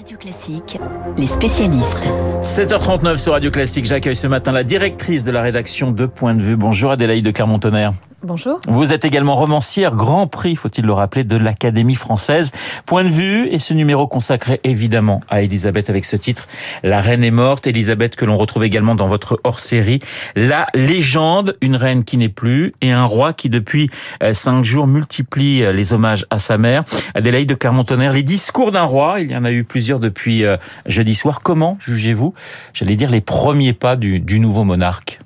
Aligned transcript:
Radio 0.00 0.16
Classique, 0.16 0.78
les 1.18 1.26
spécialistes. 1.26 2.08
7h39 2.40 3.18
sur 3.18 3.32
Radio 3.32 3.50
Classique, 3.50 3.84
j'accueille 3.84 4.16
ce 4.16 4.26
matin 4.26 4.50
la 4.50 4.64
directrice 4.64 5.24
de 5.24 5.30
la 5.30 5.42
rédaction 5.42 5.90
de 5.90 6.06
Point 6.06 6.32
de 6.32 6.40
Vue. 6.40 6.56
Bonjour 6.56 6.90
Adélaïde 6.90 7.26
de 7.26 7.30
Clermont-Tonnerre. 7.30 7.92
Bonjour. 8.22 8.60
Vous 8.68 8.92
êtes 8.92 9.06
également 9.06 9.34
romancière, 9.34 9.94
grand 9.94 10.26
prix, 10.26 10.54
faut-il 10.54 10.84
le 10.84 10.92
rappeler, 10.92 11.24
de 11.24 11.36
l'Académie 11.36 11.94
française. 11.94 12.52
Point 12.84 13.04
de 13.04 13.08
vue 13.08 13.46
et 13.46 13.58
ce 13.58 13.72
numéro 13.72 14.06
consacré 14.06 14.60
évidemment 14.62 15.22
à 15.30 15.40
Elisabeth 15.40 15.88
avec 15.88 16.04
ce 16.04 16.16
titre 16.16 16.46
La 16.82 17.00
reine 17.00 17.24
est 17.24 17.30
morte. 17.30 17.66
Elisabeth 17.66 18.16
que 18.16 18.26
l'on 18.26 18.36
retrouve 18.36 18.64
également 18.64 18.94
dans 18.94 19.08
votre 19.08 19.40
hors-série 19.42 20.00
La 20.36 20.66
légende, 20.74 21.56
une 21.62 21.76
reine 21.76 22.04
qui 22.04 22.18
n'est 22.18 22.28
plus 22.28 22.74
et 22.82 22.92
un 22.92 23.06
roi 23.06 23.32
qui 23.32 23.48
depuis 23.48 23.88
euh, 24.22 24.34
cinq 24.34 24.64
jours 24.64 24.86
multiplie 24.86 25.62
euh, 25.62 25.72
les 25.72 25.94
hommages 25.94 26.26
à 26.28 26.36
sa 26.36 26.58
mère. 26.58 26.84
Adélaïde 27.14 27.48
de 27.48 27.54
Clermont-Tonnerre, 27.54 28.12
les 28.12 28.22
discours 28.22 28.70
d'un 28.70 28.82
roi, 28.82 29.20
il 29.20 29.30
y 29.30 29.36
en 29.36 29.46
a 29.46 29.50
eu 29.50 29.64
plusieurs 29.64 29.98
depuis 29.98 30.44
euh, 30.44 30.58
jeudi 30.84 31.14
soir. 31.14 31.40
Comment 31.42 31.78
jugez-vous, 31.80 32.34
j'allais 32.74 32.96
dire, 32.96 33.08
les 33.08 33.22
premiers 33.22 33.72
pas 33.72 33.96
du, 33.96 34.20
du 34.20 34.40
nouveau 34.40 34.64
monarque? 34.64 35.20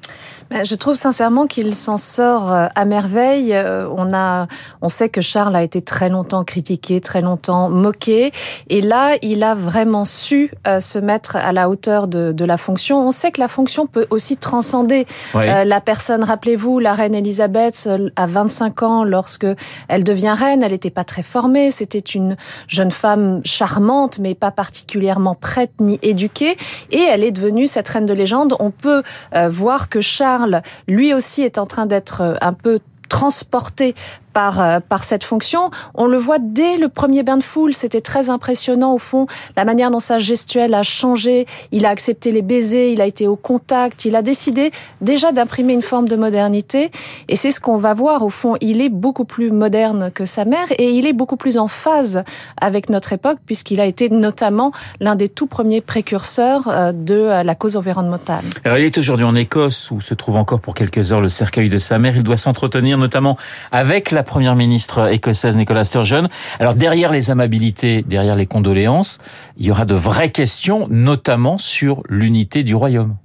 Je 0.63 0.75
trouve 0.75 0.95
sincèrement 0.95 1.47
qu'il 1.47 1.75
s'en 1.75 1.97
sort 1.97 2.53
euh, 2.53 2.67
à 2.75 2.85
merveille. 2.85 3.53
Euh, 3.55 3.89
on 3.97 4.15
a, 4.15 4.47
on 4.83 4.89
sait 4.89 5.09
que 5.09 5.21
Charles 5.21 5.57
a 5.57 5.63
été 5.63 5.83
très 5.83 6.09
longtemps 6.09 6.45
critiqué, 6.45 7.01
très 7.01 7.23
longtemps 7.23 7.69
moqué, 7.69 8.31
et 8.69 8.81
là, 8.81 9.17
il 9.23 9.43
a 9.43 9.55
vraiment 9.55 10.05
su 10.05 10.53
euh, 10.69 10.81
se 10.81 10.99
mettre 10.99 11.37
à 11.37 11.53
la 11.53 11.69
hauteur 11.69 12.07
de, 12.07 12.33
de, 12.33 12.45
la 12.45 12.57
fonction. 12.57 13.07
On 13.07 13.11
sait 13.11 13.33
que 13.33 13.41
la 13.41 13.49
fonction 13.49 13.87
peut 13.87 14.07
aussi 14.11 14.37
transcender 14.37 15.07
oui. 15.35 15.47
la 15.47 15.81
personne. 15.81 16.23
Rappelez-vous, 16.23 16.79
la 16.79 16.93
reine 16.93 17.15
Elisabeth, 17.15 17.89
à 18.17 18.27
25 18.27 18.83
ans, 18.83 19.05
lorsque 19.05 19.47
elle 19.89 20.05
devient 20.05 20.35
reine, 20.37 20.63
elle 20.63 20.73
n'était 20.73 20.91
pas 20.91 21.05
très 21.05 21.23
formée. 21.23 21.71
C'était 21.71 21.99
une 21.99 22.37
jeune 22.69 22.91
femme 22.91 23.41
charmante, 23.45 24.19
mais 24.19 24.35
pas 24.35 24.51
particulièrement 24.51 25.35
prête 25.35 25.73
ni 25.81 25.99
éduquée, 26.03 26.57
et 26.91 27.01
elle 27.01 27.25
est 27.25 27.33
devenue 27.33 27.67
cette 27.67 27.89
reine 27.89 28.07
de 28.07 28.15
légende. 28.15 28.55
On 28.61 28.71
peut 28.71 29.03
voir 29.49 29.89
que 29.89 30.01
Charles 30.01 30.44
Lui 30.89 31.15
aussi, 31.15 31.43
est 31.43 31.59
en 31.59 31.67
train 31.67 31.87
d'être 31.87 32.37
un 32.41 32.53
peu 32.53 32.81
transporté 33.15 33.95
par, 34.35 34.61
euh, 34.61 34.81
par 34.81 35.05
cette 35.05 35.25
fonction. 35.25 35.71
On 35.95 36.07
le 36.07 36.19
voit 36.19 36.39
dès 36.41 36.77
le 36.77 36.89
premier 36.89 37.23
bain 37.23 37.37
de 37.37 37.43
foule, 37.43 37.73
c'était 37.73 38.01
très 38.01 38.29
impressionnant 38.29 38.93
au 38.93 38.99
fond, 38.99 39.27
la 39.57 39.65
manière 39.65 39.93
dont 39.93 40.01
sa 40.01 40.19
gestuelle 40.19 40.75
a 40.75 40.83
changé, 40.83 41.47
il 41.73 41.87
a 41.87 41.91
accepté 41.91 42.33
les 42.33 42.43
baisers, 42.43 42.91
il 42.91 43.01
a 43.01 43.07
été 43.07 43.29
au 43.29 43.37
contact, 43.37 44.05
il 44.05 44.17
a 44.17 44.23
décidé 44.23 44.73
déjà 45.01 45.31
d'imprimer 45.31 45.73
une 45.73 45.83
forme 45.83 46.09
de 46.09 46.17
modernité 46.17 46.91
et 47.29 47.37
c'est 47.37 47.53
ce 47.53 47.61
qu'on 47.61 47.79
va 47.79 47.95
voir 47.95 48.25
au 48.25 48.31
fond, 48.31 48.57
il 48.61 48.81
est 48.81 48.89
beaucoup 48.89 49.25
plus 49.25 49.53
moderne 49.53 50.11
que 50.13 50.25
sa 50.25 50.45
mère 50.45 50.67
et 50.79 50.91
il 50.91 51.07
est 51.07 51.13
beaucoup 51.13 51.37
plus 51.37 51.57
en 51.57 51.69
phase 51.69 52.25
avec 52.61 52.91
notre 52.91 53.13
époque 53.13 53.39
puisqu'il 53.47 53.81
a 53.81 53.87
été 53.87 54.11
notamment 54.11 54.73
l'un 54.99 55.15
des 55.15 55.29
tout 55.29 55.47
premiers 55.47 55.81
précurseurs 55.81 56.67
euh, 56.67 56.91
de 56.93 57.45
la 57.45 57.55
cause 57.55 57.77
environnementale. 57.77 58.45
Alors 58.65 58.79
il 58.79 58.85
est 58.85 58.99
aujourd'hui 58.99 59.25
en 59.25 59.37
Écosse 59.37 59.93
où 59.93 60.01
se 60.01 60.15
trouve 60.15 60.37
encore 60.37 60.59
pour 60.59 60.75
quelques 60.75 61.13
heures 61.13 61.21
le 61.21 61.29
cercueil 61.29 61.69
de 61.69 61.79
sa 61.79 62.01
mère, 62.01 62.17
il 62.17 62.25
doit 62.25 62.37
s'entretenir 62.37 62.99
notamment 63.05 63.37
avec 63.71 64.11
la 64.11 64.23
première 64.23 64.57
ministre 64.57 65.13
écossaise 65.13 65.57
Nicola 65.57 65.85
Sturgeon. 65.85 66.29
Alors 66.59 66.75
derrière 66.75 67.13
les 67.13 67.31
amabilités, 67.31 68.03
derrière 68.03 68.35
les 68.35 68.47
condoléances, 68.47 69.19
il 69.59 69.67
y 69.67 69.71
aura 69.71 69.85
de 69.85 69.95
vraies 69.95 70.31
questions, 70.31 70.87
notamment 70.89 71.59
sur 71.59 72.03
l'unité 72.09 72.63
du 72.63 72.75
royaume. 72.75 73.17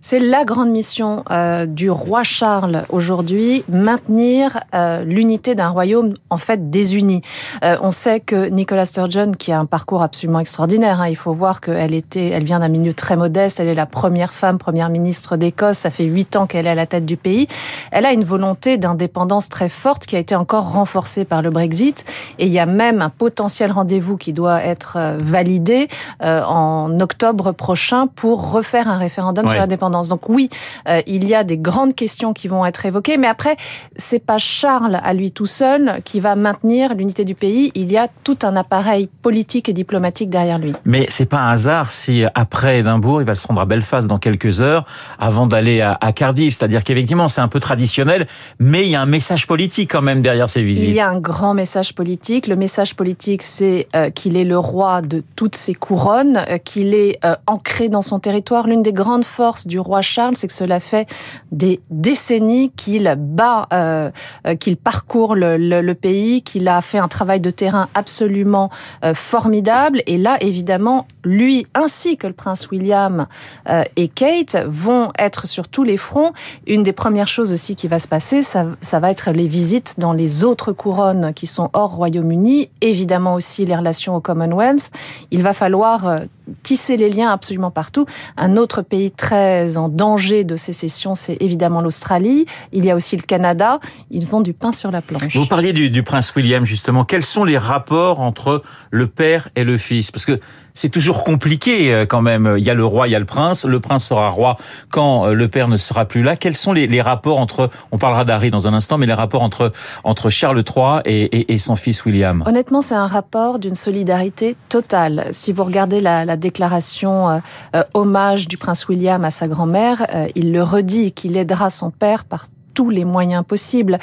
C'est 0.00 0.18
la 0.18 0.44
grande 0.44 0.70
mission 0.70 1.24
euh, 1.30 1.66
du 1.66 1.90
roi 1.90 2.22
Charles 2.22 2.84
aujourd'hui, 2.88 3.64
maintenir 3.68 4.60
euh, 4.74 5.04
l'unité 5.04 5.54
d'un 5.54 5.68
royaume 5.68 6.14
en 6.30 6.36
fait 6.36 6.70
désuni. 6.70 7.22
Euh, 7.64 7.76
on 7.82 7.92
sait 7.92 8.20
que 8.20 8.48
Nicola 8.48 8.86
Sturgeon, 8.86 9.32
qui 9.32 9.52
a 9.52 9.58
un 9.58 9.64
parcours 9.64 10.02
absolument 10.02 10.40
extraordinaire, 10.40 11.00
hein, 11.00 11.08
il 11.08 11.16
faut 11.16 11.32
voir 11.32 11.60
qu'elle 11.60 11.94
était, 11.94 12.28
elle 12.28 12.44
vient 12.44 12.60
d'un 12.60 12.68
milieu 12.68 12.92
très 12.92 13.16
modeste, 13.16 13.60
elle 13.60 13.68
est 13.68 13.74
la 13.74 13.86
première 13.86 14.32
femme 14.32 14.58
première 14.58 14.90
ministre 14.90 15.36
d'Écosse, 15.36 15.78
ça 15.78 15.90
fait 15.90 16.04
huit 16.04 16.36
ans 16.36 16.46
qu'elle 16.46 16.66
est 16.66 16.70
à 16.70 16.74
la 16.74 16.86
tête 16.86 17.06
du 17.06 17.16
pays. 17.16 17.46
Elle 17.90 18.06
a 18.06 18.12
une 18.12 18.24
volonté 18.24 18.78
d'indépendance 18.78 19.48
très 19.48 19.68
forte 19.68 20.06
qui 20.06 20.16
a 20.16 20.18
été 20.18 20.34
encore 20.34 20.72
renforcée 20.72 21.24
par 21.24 21.42
le 21.42 21.50
Brexit, 21.50 22.04
et 22.38 22.46
il 22.46 22.52
y 22.52 22.58
a 22.58 22.66
même 22.66 23.02
un 23.02 23.10
potentiel 23.10 23.72
rendez-vous 23.72 24.16
qui 24.16 24.32
doit 24.32 24.62
être 24.62 24.96
euh, 24.98 25.16
validé 25.20 25.88
euh, 26.22 26.42
en 26.44 27.00
octobre 27.00 27.52
prochain 27.52 28.06
pour 28.06 28.50
refaire 28.50 28.88
un 28.88 28.98
référendum 28.98 29.46
ouais. 29.46 29.52
sur 29.52 29.63
l'indépendance. 29.64 30.08
Donc 30.08 30.28
oui, 30.28 30.48
euh, 30.88 31.00
il 31.06 31.26
y 31.26 31.34
a 31.34 31.44
des 31.44 31.58
grandes 31.58 31.94
questions 31.94 32.32
qui 32.32 32.48
vont 32.48 32.64
être 32.64 32.86
évoquées, 32.86 33.16
mais 33.16 33.26
après, 33.26 33.56
c'est 33.96 34.18
pas 34.18 34.38
Charles 34.38 35.00
à 35.02 35.12
lui 35.14 35.30
tout 35.30 35.46
seul 35.46 36.00
qui 36.04 36.20
va 36.20 36.36
maintenir 36.36 36.94
l'unité 36.94 37.24
du 37.24 37.34
pays. 37.34 37.72
Il 37.74 37.90
y 37.90 37.96
a 37.96 38.08
tout 38.24 38.38
un 38.42 38.56
appareil 38.56 39.08
politique 39.22 39.68
et 39.68 39.72
diplomatique 39.72 40.30
derrière 40.30 40.58
lui. 40.58 40.72
Mais 40.84 41.06
c'est 41.08 41.26
pas 41.26 41.38
un 41.38 41.50
hasard 41.50 41.90
si 41.90 42.24
après 42.34 42.80
Édimbourg, 42.80 43.22
il 43.22 43.26
va 43.26 43.34
se 43.34 43.46
rendre 43.46 43.60
à 43.60 43.64
Belfast 43.64 44.08
dans 44.08 44.18
quelques 44.18 44.60
heures 44.60 44.84
avant 45.18 45.46
d'aller 45.46 45.80
à, 45.80 45.96
à 46.00 46.12
Cardiff. 46.12 46.56
C'est-à-dire 46.56 46.84
qu'effectivement, 46.84 47.28
c'est 47.28 47.40
un 47.40 47.48
peu 47.48 47.60
traditionnel, 47.60 48.26
mais 48.58 48.84
il 48.84 48.90
y 48.90 48.96
a 48.96 49.00
un 49.00 49.06
message 49.06 49.46
politique 49.46 49.90
quand 49.90 50.02
même 50.02 50.22
derrière 50.22 50.48
ces 50.48 50.62
visites. 50.62 50.88
Il 50.88 50.94
y 50.94 51.00
a 51.00 51.08
un 51.08 51.20
grand 51.20 51.54
message 51.54 51.94
politique. 51.94 52.46
Le 52.46 52.56
message 52.56 52.94
politique, 52.94 53.42
c'est 53.42 53.88
euh, 53.94 54.10
qu'il 54.10 54.36
est 54.36 54.44
le 54.44 54.58
roi 54.58 55.02
de 55.02 55.22
toutes 55.36 55.56
ses 55.56 55.74
couronnes, 55.74 56.42
euh, 56.48 56.58
qu'il 56.58 56.94
est 56.94 57.18
euh, 57.24 57.34
ancré 57.46 57.88
dans 57.88 58.02
son 58.02 58.18
territoire. 58.18 58.66
L'une 58.66 58.82
des 58.82 58.92
grandes 58.92 59.24
forces 59.24 59.53
du 59.66 59.78
roi 59.78 60.02
Charles, 60.02 60.36
c'est 60.36 60.46
que 60.46 60.52
cela 60.52 60.80
fait 60.80 61.08
des 61.52 61.80
décennies 61.90 62.70
qu'il 62.76 63.12
bat, 63.18 63.68
euh, 63.72 64.10
qu'il 64.58 64.76
parcourt 64.76 65.34
le, 65.34 65.92
pays, 65.92 66.42
qu'il 66.42 66.68
a 66.68 66.82
fait 66.82 66.98
un 66.98 67.08
travail 67.08 67.40
de 67.40 67.50
terrain 67.50 67.88
absolument 67.94 68.70
euh, 69.04 69.14
formidable. 69.14 70.02
Et 70.06 70.18
là, 70.18 70.36
évidemment, 70.40 71.06
lui 71.24 71.66
ainsi 71.74 72.16
que 72.16 72.26
le 72.26 72.32
prince 72.32 72.70
William 72.70 73.26
euh, 73.68 73.82
et 73.96 74.08
Kate 74.08 74.56
vont 74.66 75.10
être 75.18 75.46
sur 75.46 75.68
tous 75.68 75.84
les 75.84 75.96
fronts. 75.96 76.32
Une 76.66 76.82
des 76.82 76.92
premières 76.92 77.28
choses 77.28 77.52
aussi 77.52 77.76
qui 77.76 77.88
va 77.88 77.98
se 77.98 78.08
passer, 78.08 78.42
ça, 78.42 78.66
ça 78.80 79.00
va 79.00 79.10
être 79.10 79.30
les 79.30 79.46
visites 79.46 79.94
dans 79.98 80.12
les 80.12 80.44
autres 80.44 80.72
couronnes 80.72 81.32
qui 81.34 81.46
sont 81.46 81.70
hors 81.72 81.94
Royaume-Uni, 81.94 82.70
évidemment 82.80 83.34
aussi 83.34 83.64
les 83.64 83.76
relations 83.76 84.14
au 84.16 84.20
Commonwealth. 84.20 84.90
Il 85.30 85.42
va 85.42 85.52
falloir 85.52 86.06
euh, 86.06 86.18
tisser 86.62 86.96
les 86.96 87.10
liens 87.10 87.30
absolument 87.30 87.70
partout. 87.70 88.06
Un 88.36 88.56
autre 88.56 88.82
pays 88.82 89.10
très 89.10 89.76
en 89.76 89.88
danger 89.88 90.44
de 90.44 90.56
sécession, 90.56 91.14
c'est 91.14 91.36
évidemment 91.40 91.80
l'Australie. 91.80 92.46
Il 92.72 92.84
y 92.84 92.90
a 92.90 92.96
aussi 92.96 93.16
le 93.16 93.22
Canada. 93.22 93.80
Ils 94.10 94.34
ont 94.34 94.40
du 94.40 94.52
pain 94.52 94.72
sur 94.72 94.90
la 94.90 95.02
planche. 95.02 95.36
Vous 95.36 95.46
parliez 95.46 95.72
du, 95.72 95.90
du 95.90 96.02
prince 96.02 96.34
William, 96.34 96.64
justement. 96.64 97.04
Quels 97.04 97.24
sont 97.24 97.44
les 97.44 97.58
rapports 97.58 98.20
entre 98.20 98.62
le 98.90 99.06
père 99.06 99.48
et 99.56 99.64
le 99.64 99.78
fils? 99.78 100.10
Parce 100.10 100.24
que 100.24 100.40
c'est 100.76 100.88
toujours 100.88 101.22
compliqué 101.22 101.94
euh, 101.94 102.04
quand 102.04 102.20
même. 102.20 102.56
Il 102.58 102.64
y 102.64 102.70
a 102.70 102.74
le 102.74 102.84
roi, 102.84 103.06
il 103.06 103.12
y 103.12 103.14
a 103.14 103.20
le 103.20 103.24
prince. 103.24 103.64
Le 103.64 103.78
prince 103.78 104.08
sera 104.08 104.28
roi 104.28 104.56
quand 104.90 105.26
euh, 105.26 105.32
le 105.32 105.46
père 105.46 105.68
ne 105.68 105.76
sera 105.76 106.04
plus 106.04 106.22
là. 106.24 106.34
Quels 106.36 106.56
sont 106.56 106.72
les, 106.72 106.88
les 106.88 107.00
rapports 107.00 107.38
entre, 107.38 107.70
on 107.92 107.98
parlera 107.98 108.24
d'Harry 108.24 108.50
dans 108.50 108.66
un 108.66 108.74
instant, 108.74 108.98
mais 108.98 109.06
les 109.06 109.12
rapports 109.12 109.42
entre, 109.42 109.72
entre 110.02 110.30
Charles 110.30 110.64
III 110.66 111.00
et, 111.04 111.24
et, 111.24 111.52
et 111.52 111.58
son 111.58 111.76
fils 111.76 112.04
William? 112.04 112.42
Honnêtement, 112.46 112.82
c'est 112.82 112.96
un 112.96 113.06
rapport 113.06 113.60
d'une 113.60 113.76
solidarité 113.76 114.56
totale. 114.68 115.26
Si 115.30 115.52
vous 115.52 115.62
regardez 115.62 116.00
la, 116.00 116.24
la 116.24 116.33
déclaration 116.36 117.28
euh, 117.28 117.38
euh, 117.74 117.84
hommage 117.94 118.48
du 118.48 118.56
prince 118.56 118.88
William 118.88 119.24
à 119.24 119.30
sa 119.30 119.48
grand-mère, 119.48 120.06
euh, 120.14 120.26
il 120.34 120.52
le 120.52 120.62
redit 120.62 121.12
qu'il 121.12 121.36
aidera 121.36 121.70
son 121.70 121.90
père 121.90 122.24
par 122.24 122.46
tous 122.74 122.90
les 122.90 123.04
moyens 123.04 123.44
possibles. 123.46 124.00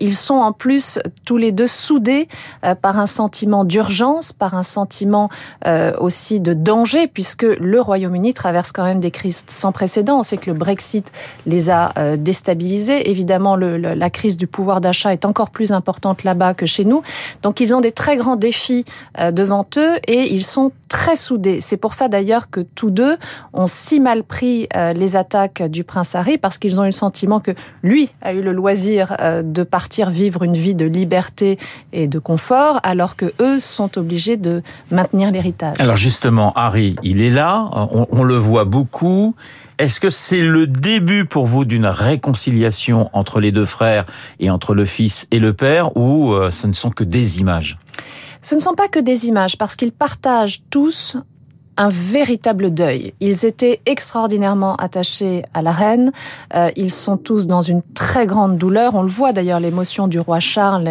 Ils 0.00 0.14
sont 0.14 0.36
en 0.36 0.52
plus 0.52 1.00
tous 1.26 1.36
les 1.36 1.50
deux 1.50 1.66
soudés 1.66 2.28
par 2.80 3.00
un 3.00 3.08
sentiment 3.08 3.64
d'urgence, 3.64 4.32
par 4.32 4.54
un 4.54 4.62
sentiment 4.62 5.30
aussi 5.98 6.38
de 6.38 6.54
danger, 6.54 7.08
puisque 7.08 7.42
le 7.42 7.80
Royaume-Uni 7.80 8.32
traverse 8.32 8.70
quand 8.70 8.84
même 8.84 9.00
des 9.00 9.10
crises 9.10 9.44
sans 9.48 9.72
précédent. 9.72 10.20
On 10.20 10.22
sait 10.22 10.36
que 10.36 10.48
le 10.48 10.56
Brexit 10.56 11.10
les 11.46 11.70
a 11.70 11.92
déstabilisés. 12.16 13.10
Évidemment, 13.10 13.56
la 13.56 14.10
crise 14.10 14.36
du 14.36 14.46
pouvoir 14.46 14.80
d'achat 14.80 15.12
est 15.12 15.24
encore 15.24 15.50
plus 15.50 15.72
importante 15.72 16.22
là-bas 16.22 16.54
que 16.54 16.66
chez 16.66 16.84
nous. 16.84 17.02
Donc, 17.42 17.58
ils 17.58 17.74
ont 17.74 17.80
des 17.80 17.90
très 17.90 18.16
grands 18.16 18.36
défis 18.36 18.84
devant 19.32 19.66
eux 19.76 19.96
et 20.06 20.32
ils 20.32 20.44
sont 20.44 20.70
très 20.94 21.16
soudés. 21.16 21.60
C'est 21.60 21.76
pour 21.76 21.92
ça 21.92 22.06
d'ailleurs 22.06 22.50
que 22.50 22.60
tous 22.60 22.92
deux 22.92 23.16
ont 23.52 23.66
si 23.66 23.98
mal 23.98 24.22
pris 24.22 24.68
euh, 24.76 24.92
les 24.92 25.16
attaques 25.16 25.60
du 25.64 25.82
prince 25.82 26.14
Harry 26.14 26.38
parce 26.38 26.56
qu'ils 26.56 26.80
ont 26.80 26.84
eu 26.84 26.86
le 26.86 26.92
sentiment 26.92 27.40
que 27.40 27.50
lui 27.82 28.10
a 28.22 28.32
eu 28.32 28.42
le 28.42 28.52
loisir 28.52 29.16
euh, 29.20 29.42
de 29.42 29.64
partir 29.64 30.10
vivre 30.10 30.44
une 30.44 30.54
vie 30.54 30.76
de 30.76 30.84
liberté 30.84 31.58
et 31.92 32.06
de 32.06 32.20
confort 32.20 32.78
alors 32.84 33.16
que 33.16 33.32
eux 33.40 33.58
sont 33.58 33.98
obligés 33.98 34.36
de 34.36 34.62
maintenir 34.92 35.32
l'héritage. 35.32 35.74
Alors 35.80 35.96
justement, 35.96 36.52
Harry, 36.54 36.94
il 37.02 37.20
est 37.20 37.30
là, 37.30 37.68
on, 37.72 38.06
on 38.12 38.22
le 38.22 38.36
voit 38.36 38.64
beaucoup. 38.64 39.34
Est-ce 39.78 39.98
que 39.98 40.10
c'est 40.10 40.42
le 40.42 40.68
début 40.68 41.24
pour 41.24 41.46
vous 41.46 41.64
d'une 41.64 41.86
réconciliation 41.86 43.10
entre 43.12 43.40
les 43.40 43.50
deux 43.50 43.64
frères 43.64 44.04
et 44.38 44.48
entre 44.48 44.74
le 44.74 44.84
fils 44.84 45.26
et 45.32 45.40
le 45.40 45.54
père 45.54 45.96
ou 45.96 46.32
euh, 46.32 46.52
ce 46.52 46.68
ne 46.68 46.72
sont 46.72 46.90
que 46.90 47.02
des 47.02 47.40
images? 47.40 47.78
Ce 48.42 48.54
ne 48.54 48.60
sont 48.60 48.74
pas 48.74 48.88
que 48.88 48.98
des 48.98 49.26
images, 49.26 49.56
parce 49.56 49.76
qu'ils 49.76 49.92
partagent 49.92 50.62
tous 50.70 51.16
un 51.76 51.88
véritable 51.88 52.72
deuil. 52.72 53.14
Ils 53.20 53.44
étaient 53.44 53.80
extraordinairement 53.86 54.76
attachés 54.76 55.42
à 55.54 55.62
la 55.62 55.72
reine. 55.72 56.12
Euh, 56.54 56.70
ils 56.76 56.90
sont 56.90 57.16
tous 57.16 57.46
dans 57.46 57.62
une 57.62 57.82
très 57.94 58.26
grande 58.26 58.58
douleur. 58.58 58.94
On 58.94 59.02
le 59.02 59.08
voit 59.08 59.32
d'ailleurs, 59.32 59.60
l'émotion 59.60 60.06
du 60.06 60.20
roi 60.20 60.40
Charles 60.40 60.88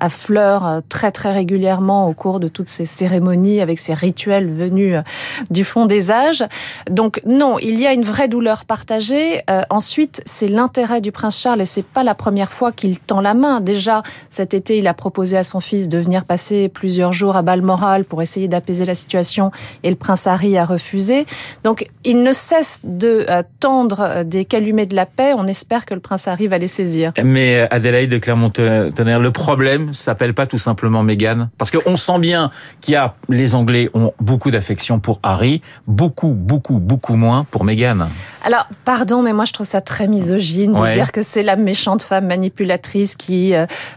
affleure 0.00 0.66
euh, 0.66 0.80
très 0.88 1.10
très 1.10 1.32
régulièrement 1.32 2.08
au 2.08 2.12
cours 2.12 2.40
de 2.40 2.48
toutes 2.48 2.68
ces 2.68 2.86
cérémonies 2.86 3.60
avec 3.60 3.78
ces 3.78 3.94
rituels 3.94 4.52
venus 4.52 4.96
euh, 4.96 5.02
du 5.50 5.64
fond 5.64 5.86
des 5.86 6.10
âges. 6.10 6.44
Donc 6.90 7.20
non, 7.24 7.58
il 7.58 7.80
y 7.80 7.86
a 7.86 7.92
une 7.92 8.02
vraie 8.02 8.28
douleur 8.28 8.64
partagée. 8.64 9.40
ensuite, 9.70 10.22
c'est 10.26 10.48
l'intérêt 10.48 11.00
du 11.00 11.12
prince 11.12 11.38
Charles 11.38 11.60
et 11.60 11.66
c'est 11.66 11.84
pas 11.84 12.02
la 12.02 12.14
première 12.14 12.50
fois 12.50 12.72
qu'il 12.72 12.98
tend 12.98 13.20
la 13.20 13.34
main. 13.34 13.60
Déjà 13.60 14.02
cet 14.28 14.54
été, 14.54 14.78
il 14.78 14.86
a 14.86 14.94
proposé 14.94 15.36
à 15.36 15.44
son 15.44 15.60
fils 15.60 15.88
de 15.88 15.98
venir 15.98 16.24
passer 16.24 16.68
plusieurs 16.68 17.12
jours 17.12 17.36
à 17.36 17.42
Balmoral 17.42 18.04
pour 18.04 18.22
essayer 18.22 18.48
d'apaiser 18.48 18.84
la 18.84 18.94
situation 18.94 19.50
et 19.82 19.90
le 19.90 19.96
prince 19.96 20.25
Harry 20.26 20.58
a 20.58 20.64
refusé. 20.64 21.26
Donc, 21.64 21.86
il 22.04 22.22
ne 22.22 22.32
cesse 22.32 22.80
de 22.84 23.26
euh, 23.28 23.42
tendre 23.60 24.00
euh, 24.00 24.24
des 24.24 24.44
calumets 24.44 24.86
de 24.86 24.94
la 24.94 25.06
paix. 25.06 25.32
On 25.36 25.46
espère 25.46 25.86
que 25.86 25.94
le 25.94 26.00
prince 26.00 26.28
Harry 26.28 26.46
va 26.46 26.58
les 26.58 26.68
saisir. 26.68 27.12
Mais 27.22 27.56
euh, 27.56 27.66
Adélaïde 27.70 28.10
de 28.10 28.18
Clermont-Tonnerre, 28.18 29.20
le 29.20 29.30
problème 29.30 29.94
s'appelle 29.94 30.34
pas 30.34 30.46
tout 30.46 30.58
simplement 30.58 31.02
Meghan 31.02 31.48
Parce 31.58 31.70
qu'on 31.70 31.96
sent 31.96 32.18
bien 32.18 32.50
qu'il 32.80 32.94
y 32.94 32.96
a, 32.96 33.14
les 33.28 33.54
Anglais 33.54 33.90
ont 33.94 34.12
beaucoup 34.20 34.50
d'affection 34.50 35.00
pour 35.00 35.20
Harry, 35.22 35.62
beaucoup, 35.86 36.30
beaucoup, 36.30 36.78
beaucoup 36.78 37.16
moins 37.16 37.44
pour 37.50 37.64
Meghan. 37.64 38.08
Alors, 38.44 38.68
pardon, 38.84 39.22
mais 39.22 39.32
moi 39.32 39.44
je 39.44 39.52
trouve 39.52 39.66
ça 39.66 39.80
très 39.80 40.08
misogyne 40.08 40.74
de 40.74 40.92
dire 40.92 41.12
que 41.12 41.22
c'est 41.22 41.42
la 41.42 41.56
méchante 41.56 42.02
femme 42.02 42.26
manipulatrice 42.26 43.16
qui, 43.16 43.52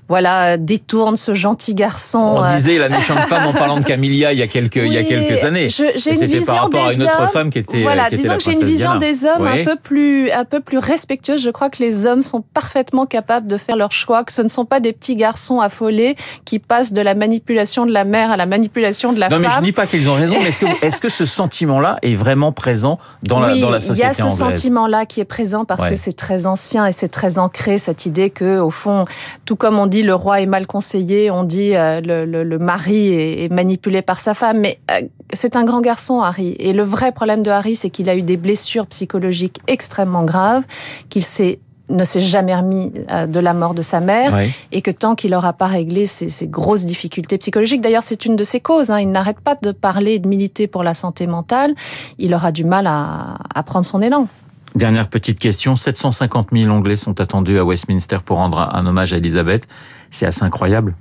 voilà, 0.08 0.58
détourne 0.58 1.16
ce 1.16 1.34
gentil 1.34 1.76
garçon. 1.76 2.38
On 2.38 2.56
disait 2.56 2.78
la 2.78 2.90
méchante 2.90 3.20
femme 3.20 3.48
en 3.48 3.54
parlant 3.54 3.80
de 3.80 3.86
Camilla 3.86 4.34
il 4.34 4.40
y 4.40 4.42
a 4.42 4.48
quelques, 4.48 4.78
il 4.78 4.94
y 4.94 4.98
a 4.98 5.04
quelques 5.04 5.44
années. 5.44 5.70
J'ai 5.70 6.16
une 6.16 6.19
vision 6.26 6.54
par 6.54 6.64
rapport 6.64 6.88
à 6.88 6.94
une 6.94 7.04
autre 7.04 7.32
femme 7.32 7.50
qui 7.50 7.60
était. 7.60 7.82
Voilà, 7.82 8.10
qui 8.10 8.16
disons 8.16 8.36
que 8.36 8.44
j'ai 8.44 8.54
une 8.54 8.66
vision 8.66 8.98
des 8.98 9.26
hommes 9.26 9.48
un 9.48 9.64
peu 9.64 9.76
plus, 9.76 10.32
un 10.32 10.46
peu 10.46 10.60
plus 10.60 10.78
respectueuse. 10.78 11.42
Je 11.42 11.50
crois 11.50 11.70
que 11.70 11.82
les 11.82 12.06
hommes 12.06 12.22
sont 12.22 12.42
parfaitement 12.42 13.06
capables 13.06 13.48
de 13.48 13.58
faire 13.58 13.76
leur 13.76 13.92
choix, 13.92 14.24
que 14.24 14.32
ce 14.32 14.42
ne 14.42 14.50
sont 14.50 14.66
pas 14.66 14.80
des 14.80 14.94
petits 14.94 15.16
garçons 15.16 15.60
affolés 15.60 16.16
qui 16.46 16.60
passent 16.60 16.94
de 16.94 17.02
la 17.02 17.16
manipulation 17.16 17.86
de 17.86 17.92
la 17.92 18.06
mère 18.06 18.32
à 18.32 18.38
la 18.38 18.46
manipulation 18.46 19.14
de 19.14 19.20
la 19.20 19.30
femme. 19.30 19.42
Non, 19.42 19.48
mais 19.48 19.56
je 19.56 19.62
dis 19.62 19.72
pas 19.72 19.88
qu'ils 19.88 20.10
ont 20.10 20.14
raison, 20.14 20.36
mais 20.42 20.50
est-ce 20.50 20.62
que, 20.62 20.68
est-ce 20.86 21.02
que 21.02 21.10
ce 21.10 21.26
sentiment-là 21.26 21.98
est 22.02 22.16
vraiment 22.16 22.52
présent 22.52 23.00
dans 23.24 23.40
la, 23.40 23.58
dans 23.58 23.70
la 23.70 23.80
société 23.80 24.06
anglaise 24.06 24.18
Il 24.18 24.24
y 24.24 24.28
a 24.28 24.30
ce 24.30 24.38
sentiment-là 24.38 25.06
qui 25.06 25.20
est 25.20 25.26
présent 25.26 25.66
parce 25.66 25.88
que 25.88 25.96
c'est 25.96 26.16
très 26.16 26.46
ancien 26.46 26.86
et 26.86 26.92
c'est 26.92 27.08
très 27.08 27.40
ancré 27.40 27.78
cette 27.78 28.06
idée 28.06 28.30
que, 28.30 28.60
au 28.60 28.70
fond, 28.70 29.06
tout 29.46 29.56
comme 29.56 29.78
on 29.80 29.88
dit 29.88 30.04
le 30.04 30.16
roi 30.16 30.42
est 30.42 30.46
mal 30.46 30.68
conseillé, 30.68 31.32
on 31.32 31.44
dit 31.44 31.76
euh, 31.76 32.02
le, 32.02 32.26
le, 32.26 32.44
le, 32.44 32.60
mari 32.60 33.14
est, 33.14 33.44
est, 33.44 33.50
manipulé 33.52 34.02
par 34.02 34.20
sa 34.20 34.34
femme. 34.34 34.60
Mais 34.60 34.80
euh, 34.92 35.02
c'est 35.34 35.56
un 35.56 35.64
grand 35.64 35.82
garçon, 35.82 36.09
Harry. 36.18 36.56
Et 36.60 36.74
le 36.74 36.84
vrai 36.84 37.12
problème 37.12 37.44
de 37.44 37.52
Harry, 37.52 37.76
c'est 37.76 37.90
qu'il 37.90 38.10
a 38.10 38.16
eu 38.16 38.22
des 38.22 38.38
blessures 38.38 38.88
psychologiques 38.88 39.60
extrêmement 39.68 40.24
graves, 40.24 40.64
qu'il 41.10 41.24
s'est 41.24 41.60
ne 41.90 42.04
s'est 42.04 42.22
jamais 42.22 42.56
remis 42.56 42.94
euh, 43.10 43.26
de 43.26 43.40
la 43.40 43.54
mort 43.54 43.74
de 43.74 43.82
sa 43.82 44.00
mère 44.00 44.38
et 44.72 44.82
que 44.82 44.92
tant 44.92 45.16
qu'il 45.16 45.32
n'aura 45.32 45.54
pas 45.54 45.66
réglé 45.66 46.06
ces, 46.06 46.48
grosses 46.48 46.86
difficultés 46.86 47.40
psychologiques, 47.40 47.82
d'ailleurs 47.82 48.04
c'est 48.04 48.26
une 48.26 48.36
de 48.36 48.44
ses 48.44 48.60
causes, 48.60 48.92
hein, 48.92 49.00
il 49.00 49.10
n'arrête 49.10 49.40
pas 49.40 49.56
de 49.56 49.72
parler 49.72 50.14
et 50.14 50.20
de 50.20 50.28
militer 50.28 50.68
pour 50.68 50.84
la 50.84 50.94
santé 50.94 51.26
mentale, 51.26 51.74
il 52.20 52.34
aura 52.36 52.52
du 52.52 52.64
mal 52.64 52.86
à, 52.86 53.38
à 53.54 53.64
prendre 53.64 53.86
son 53.86 54.04
élan. 54.04 54.28
Dernière 54.76 55.10
petite 55.10 55.40
question, 55.40 55.76
750 55.76 56.50
000 56.52 56.72
Anglais 56.72 56.96
sont 56.96 57.20
attendus 57.20 57.58
à 57.58 57.66
Westminster 57.66 58.20
pour 58.24 58.38
rendre 58.38 58.70
un 58.72 58.86
hommage 58.86 59.14
à 59.14 59.18
Elisabeth. 59.18 59.68
C'est 60.12 60.28
assez 60.28 60.44
incroyable. 60.44 60.96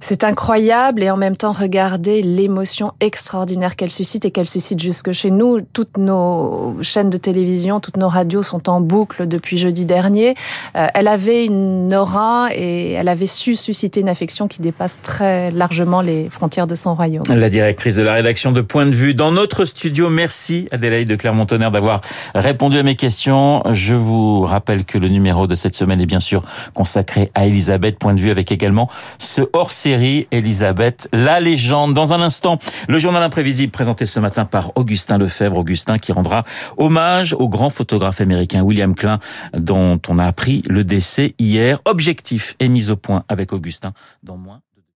C'est 0.00 0.24
incroyable 0.24 1.02
et 1.02 1.10
en 1.10 1.16
même 1.16 1.36
temps, 1.36 1.52
regardez 1.52 2.22
l'émotion 2.22 2.92
extraordinaire 3.00 3.76
qu'elle 3.76 3.90
suscite 3.90 4.24
et 4.24 4.30
qu'elle 4.30 4.46
suscite 4.46 4.80
jusque 4.80 5.12
chez 5.12 5.30
nous. 5.30 5.60
Toutes 5.60 5.98
nos 5.98 6.76
chaînes 6.82 7.10
de 7.10 7.16
télévision, 7.16 7.80
toutes 7.80 7.96
nos 7.96 8.08
radios 8.08 8.42
sont 8.42 8.68
en 8.68 8.80
boucle 8.80 9.26
depuis 9.26 9.58
jeudi 9.58 9.86
dernier. 9.86 10.34
Euh, 10.76 10.86
elle 10.94 11.08
avait 11.08 11.46
une 11.46 11.94
aura 11.94 12.48
et 12.54 12.92
elle 12.92 13.08
avait 13.08 13.26
su 13.26 13.54
susciter 13.54 14.00
une 14.00 14.08
affection 14.08 14.48
qui 14.48 14.60
dépasse 14.60 14.98
très 15.02 15.50
largement 15.50 16.00
les 16.00 16.28
frontières 16.30 16.66
de 16.66 16.74
son 16.74 16.94
royaume. 16.94 17.24
La 17.28 17.48
directrice 17.48 17.96
de 17.96 18.02
la 18.02 18.14
rédaction 18.14 18.52
de 18.52 18.60
Point 18.60 18.86
de 18.86 18.90
Vue 18.90 19.14
dans 19.14 19.32
notre 19.32 19.64
studio. 19.64 20.10
Merci 20.10 20.68
Adélaïde 20.70 21.08
de 21.08 21.16
Clermont-Tonnerre 21.16 21.70
d'avoir 21.70 22.00
répondu 22.34 22.78
à 22.78 22.82
mes 22.82 22.96
questions. 22.96 23.62
Je 23.70 23.94
vous 23.94 24.42
rappelle 24.42 24.84
que 24.84 24.98
le 24.98 25.08
numéro 25.08 25.46
de 25.46 25.54
cette 25.54 25.74
semaine 25.74 26.00
est 26.00 26.06
bien 26.06 26.20
sûr 26.20 26.42
consacré 26.74 27.28
à 27.34 27.46
Elisabeth 27.46 27.98
Point 27.98 28.14
de 28.14 28.20
Vue 28.20 28.30
avec 28.30 28.52
également 28.52 28.88
ce 29.18 29.42
hors 29.52 29.72
série 29.86 30.26
Elisabeth, 30.32 31.08
la 31.12 31.38
légende. 31.38 31.94
Dans 31.94 32.12
un 32.12 32.20
instant, 32.20 32.58
le 32.88 32.98
journal 32.98 33.22
imprévisible 33.22 33.70
présenté 33.70 34.04
ce 34.04 34.18
matin 34.18 34.44
par 34.44 34.72
Augustin 34.74 35.16
Lefebvre. 35.16 35.58
Augustin 35.58 35.98
qui 35.98 36.10
rendra 36.10 36.42
hommage 36.76 37.34
au 37.38 37.48
grand 37.48 37.70
photographe 37.70 38.20
américain 38.20 38.62
William 38.62 38.96
Klein 38.96 39.20
dont 39.56 40.00
on 40.08 40.18
a 40.18 40.24
appris 40.24 40.64
le 40.66 40.82
décès 40.82 41.36
hier. 41.38 41.78
Objectif 41.84 42.56
est 42.58 42.66
mis 42.66 42.90
au 42.90 42.96
point 42.96 43.22
avec 43.28 43.52
Augustin 43.52 43.92
dans 44.24 44.36
moins 44.36 44.60